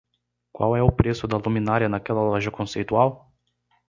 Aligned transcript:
Qual 0.51 0.75
é 0.75 0.81
o 0.81 0.91
preço 0.91 1.27
da 1.27 1.37
luminária 1.37 1.87
naquela 1.87 2.23
loja 2.23 2.49
conceitual? 2.49 3.31